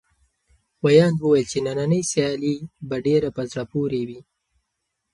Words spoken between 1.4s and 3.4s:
چې نننۍ سیالي به ډېره